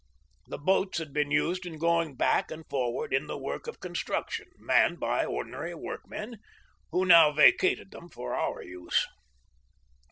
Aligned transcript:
The 0.47 0.57
boats 0.57 0.97
had 0.97 1.13
been 1.13 1.29
used 1.29 1.63
in 1.63 1.77
going 1.77 2.15
back 2.15 2.49
and 2.49 2.67
forward 2.67 3.13
in 3.13 3.27
the 3.27 3.37
work 3.37 3.67
of 3.67 3.79
construction, 3.79 4.47
manned 4.57 4.99
by 4.99 5.25
ordinary 5.25 5.75
work 5.75 6.07
men, 6.09 6.39
who 6.89 7.05
now 7.05 7.31
vacated 7.31 7.91
them 7.91 8.09
for 8.09 8.33
our 8.33 8.63
use. 8.63 9.05